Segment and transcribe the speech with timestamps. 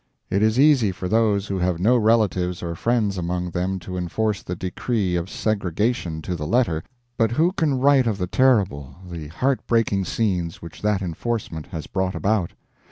[0.31, 4.41] It is easy for those who have no relatives or friends among them to enforce
[4.41, 6.83] the decree of segregation to the letter,
[7.17, 11.85] but who can write of the terrible, the heart breaking scenes which that enforcement has
[11.85, 12.53] brought about?